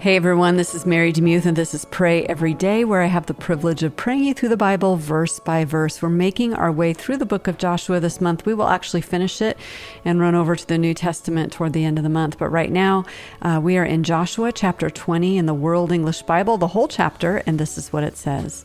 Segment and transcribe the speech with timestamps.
[0.00, 3.26] Hey everyone, this is Mary DeMuth, and this is Pray Every Day, where I have
[3.26, 6.02] the privilege of praying you through the Bible verse by verse.
[6.02, 8.44] We're making our way through the book of Joshua this month.
[8.44, 9.56] We will actually finish it
[10.04, 12.38] and run over to the New Testament toward the end of the month.
[12.38, 13.04] But right now,
[13.40, 17.38] uh, we are in Joshua chapter 20 in the World English Bible, the whole chapter,
[17.46, 18.64] and this is what it says.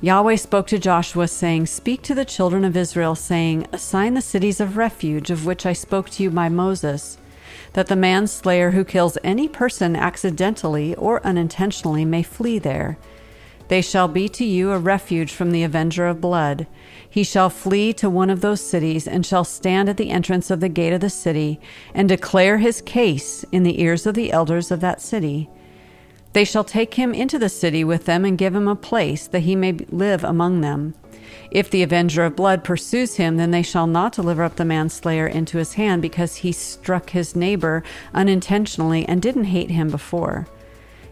[0.00, 4.60] Yahweh spoke to Joshua, saying, Speak to the children of Israel, saying, Assign the cities
[4.60, 7.18] of refuge of which I spoke to you by Moses
[7.72, 12.98] that the manslayer who kills any person accidentally or unintentionally may flee there.
[13.68, 16.66] They shall be to you a refuge from the avenger of blood.
[17.08, 20.58] He shall flee to one of those cities and shall stand at the entrance of
[20.58, 21.60] the gate of the city
[21.94, 25.48] and declare his case in the ears of the elders of that city.
[26.32, 29.40] They shall take him into the city with them and give him a place that
[29.40, 30.94] he may live among them.
[31.50, 35.26] If the avenger of blood pursues him, then they shall not deliver up the manslayer
[35.26, 37.82] into his hand because he struck his neighbor
[38.14, 40.46] unintentionally and didn't hate him before.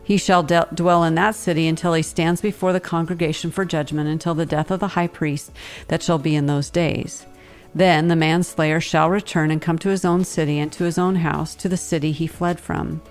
[0.03, 4.09] He shall de- dwell in that city until he stands before the congregation for judgment
[4.09, 5.51] until the death of the high priest
[5.89, 7.27] that shall be in those days.
[7.75, 11.17] Then the manslayer shall return and come to his own city and to his own
[11.17, 13.03] house, to the city he fled from.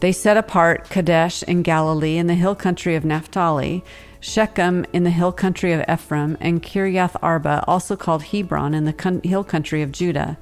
[0.00, 3.82] They set apart Kadesh in Galilee in the hill country of Naphtali,
[4.20, 9.20] Shechem in the hill country of Ephraim, and Kiriath Arba, also called Hebron, in the
[9.24, 10.38] hill country of Judah.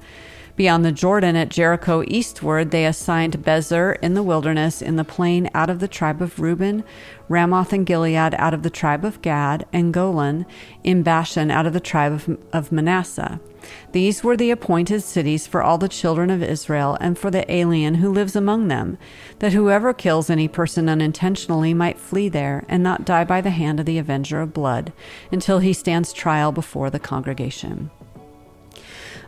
[0.55, 5.49] Beyond the Jordan at Jericho eastward, they assigned Bezer in the wilderness in the plain
[5.53, 6.85] out of the tribe of Reuben,
[7.27, 10.45] Ramoth and Gilead out of the tribe of Gad, and Golan
[10.81, 13.41] in Bashan out of the tribe of, of Manasseh.
[13.91, 17.95] These were the appointed cities for all the children of Israel and for the alien
[17.95, 18.97] who lives among them,
[19.39, 23.79] that whoever kills any person unintentionally might flee there and not die by the hand
[23.79, 24.93] of the avenger of blood
[25.31, 27.91] until he stands trial before the congregation.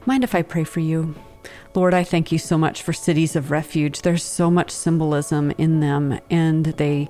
[0.06, 1.16] Mind if I pray for you?
[1.76, 4.02] Lord, I thank you so much for cities of refuge.
[4.02, 7.10] There's so much symbolism in them, and they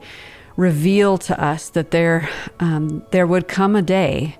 [0.58, 2.28] reveal to us that there,
[2.59, 4.36] um, there would come a day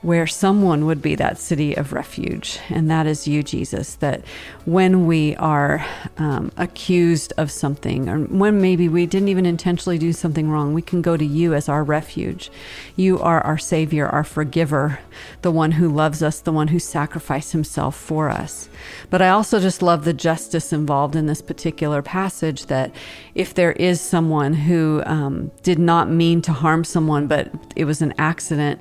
[0.00, 3.96] where someone would be that city of refuge, and that is you, Jesus.
[3.96, 4.24] That
[4.64, 5.84] when we are
[6.18, 10.82] um, accused of something, or when maybe we didn't even intentionally do something wrong, we
[10.82, 12.50] can go to you as our refuge.
[12.94, 15.00] You are our Savior, our forgiver,
[15.42, 18.68] the one who loves us, the one who sacrificed himself for us.
[19.10, 22.94] But I also just love the justice involved in this particular passage that
[23.34, 28.00] if there is someone who um, did not mean to harm someone, but it was
[28.00, 28.80] an accident,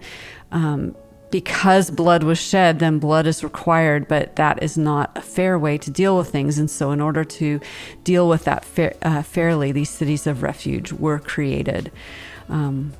[0.51, 0.95] um,
[1.29, 5.77] because blood was shed, then blood is required, but that is not a fair way
[5.77, 6.57] to deal with things.
[6.57, 7.59] And so, in order to
[8.03, 8.65] deal with that
[9.01, 11.91] uh, fairly, these cities of refuge were created.
[12.49, 12.93] Um,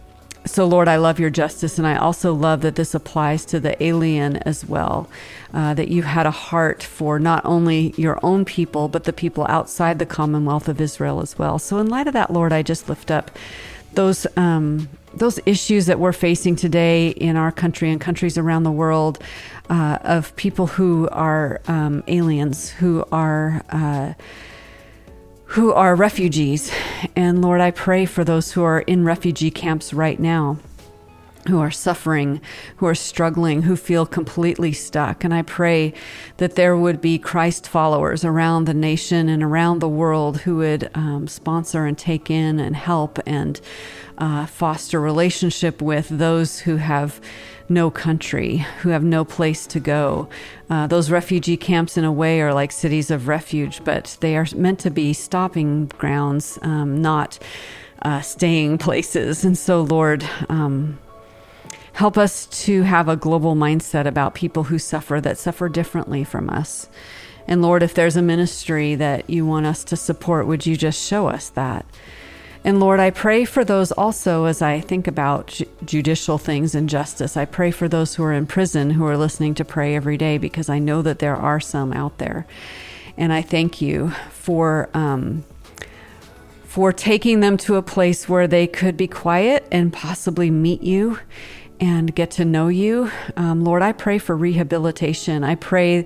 [0.45, 3.81] so, Lord, I love your justice, and I also love that this applies to the
[3.83, 5.09] alien as well.
[5.53, 9.45] Uh, that you had a heart for not only your own people, but the people
[9.49, 11.59] outside the Commonwealth of Israel as well.
[11.59, 13.31] So, in light of that, Lord, I just lift up
[13.94, 18.72] those um, those issues that we're facing today in our country and countries around the
[18.72, 19.22] world
[19.69, 24.13] uh, of people who are um, aliens, who are uh,
[25.51, 26.72] who are refugees,
[27.16, 30.57] and Lord, I pray for those who are in refugee camps right now
[31.47, 32.41] who are suffering,
[32.77, 35.23] who are struggling, who feel completely stuck.
[35.23, 35.93] And I pray
[36.37, 40.89] that there would be Christ followers around the nation and around the world who would
[40.93, 43.59] um, sponsor and take in and help and
[44.17, 47.21] uh, foster relationship with those who have
[47.69, 50.29] no country, who have no place to go.
[50.69, 54.45] Uh, those refugee camps, in a way, are like cities of refuge, but they are
[54.55, 57.37] meant to be stopping grounds, um, not
[58.01, 59.43] uh, staying places.
[59.43, 60.97] And so, Lord, um,
[61.97, 66.47] Help us to have a global mindset about people who suffer, that suffer differently from
[66.47, 66.87] us.
[67.47, 71.03] And Lord, if there's a ministry that you want us to support, would you just
[71.03, 71.87] show us that?
[72.63, 76.87] And Lord, I pray for those also as I think about ju- judicial things and
[76.87, 77.35] justice.
[77.35, 80.37] I pray for those who are in prison who are listening to pray every day
[80.37, 82.45] because I know that there are some out there.
[83.17, 84.91] And I thank you for.
[84.93, 85.45] Um,
[86.63, 91.17] for taking them to a place where they could be quiet and possibly meet you
[91.79, 93.12] and get to know you.
[93.35, 95.44] Um, Lord, I pray for rehabilitation.
[95.44, 96.06] I pray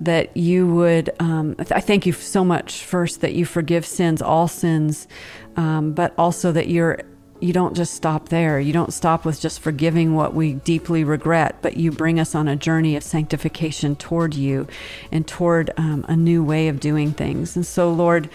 [0.00, 4.48] that you would, um, I thank you so much first that you forgive sins, all
[4.48, 5.08] sins,
[5.56, 7.00] um, but also that you're
[7.40, 8.58] you don't just stop there.
[8.58, 12.48] You don't stop with just forgiving what we deeply regret, but you bring us on
[12.48, 14.66] a journey of sanctification toward you
[15.12, 17.54] and toward um, a new way of doing things.
[17.54, 18.28] And so, Lord,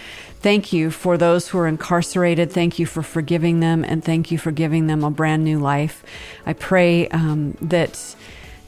[0.44, 2.52] thank you for those who are incarcerated.
[2.52, 6.04] Thank you for forgiving them, and thank you for giving them a brand new life.
[6.46, 8.14] I pray um, that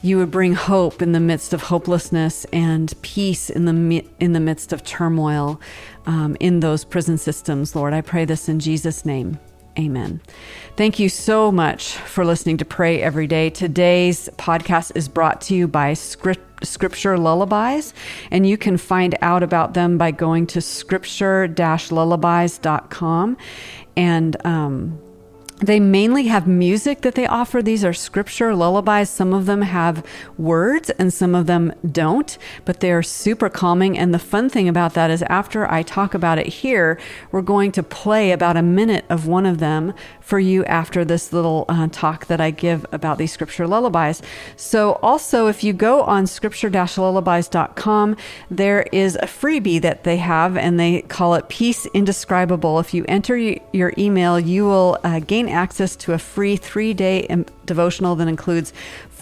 [0.01, 4.39] you would bring hope in the midst of hopelessness and peace in the in the
[4.39, 5.61] midst of turmoil.
[6.07, 7.93] um, in those prison systems, Lord.
[7.93, 9.39] I pray this in Jesus' name.
[9.77, 10.21] Amen.
[10.75, 13.49] Thank you so much for listening to Pray Every Day.
[13.49, 17.93] Today's podcast is brought to you by Script, Scripture Lullabies,
[18.31, 23.37] and you can find out about them by going to scripture lullabies.com.
[23.95, 24.99] And, um,
[25.59, 27.63] they mainly have music that they offer.
[27.63, 29.09] These are scripture lullabies.
[29.09, 30.05] Some of them have
[30.37, 33.97] words and some of them don't, but they are super calming.
[33.97, 36.99] And the fun thing about that is after I talk about it here,
[37.31, 41.33] we're going to play about a minute of one of them for you after this
[41.33, 44.21] little uh, talk that I give about these scripture lullabies.
[44.57, 48.17] So, also, if you go on scripture lullabies.com,
[48.51, 52.79] there is a freebie that they have, and they call it Peace Indescribable.
[52.79, 57.27] If you enter your email, you will uh, gain access to a free three day
[57.65, 58.73] devotional that includes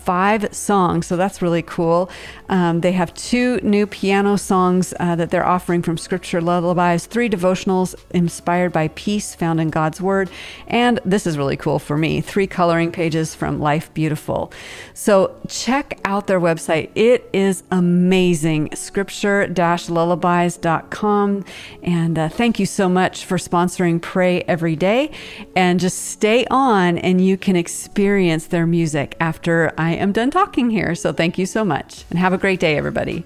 [0.06, 2.10] five songs, so that's really cool.
[2.50, 7.30] Um, they have two new piano songs uh, that they're offering from Scripture Lullabies, three
[7.30, 10.30] devotionals inspired by peace found in God's Word,
[10.68, 14.52] and this is really cool for me three coloring pages from Life Beautiful.
[14.94, 16.90] So check out their website.
[16.96, 18.76] It is amazing.
[18.76, 19.48] Scripture
[19.90, 21.46] lullabies.com.
[21.84, 25.12] And uh, thank you so much for sponsoring Pray Every Day.
[25.56, 30.70] And just stay on, and you can experience their music after I am done talking
[30.70, 30.96] here.
[30.96, 33.24] So thank you so much and have a great day, everybody.